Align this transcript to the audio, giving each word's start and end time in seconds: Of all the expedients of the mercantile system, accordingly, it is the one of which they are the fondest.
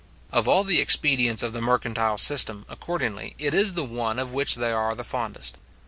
Of 0.31 0.47
all 0.47 0.63
the 0.63 0.79
expedients 0.81 1.43
of 1.43 1.53
the 1.53 1.61
mercantile 1.61 2.17
system, 2.17 2.65
accordingly, 2.67 3.35
it 3.37 3.53
is 3.53 3.75
the 3.75 3.83
one 3.83 4.17
of 4.17 4.33
which 4.33 4.55
they 4.55 4.71
are 4.71 4.95
the 4.95 5.03
fondest. 5.03 5.57